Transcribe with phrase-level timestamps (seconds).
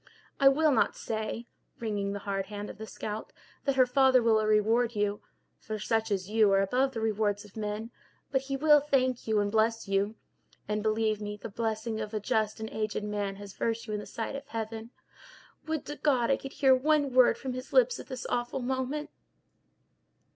[0.39, 1.45] I will not say,"
[1.77, 3.31] wringing the hard hand of the scout,
[3.65, 8.41] "that her father will reward you—for such as you are above the rewards of men—but
[8.41, 10.15] he will thank you and bless you.
[10.67, 14.07] And, believe me, the blessing of a just and aged man has virtue in the
[14.07, 14.89] sight of Heaven.
[15.67, 19.11] Would to God I could hear one word from his lips at this awful moment!"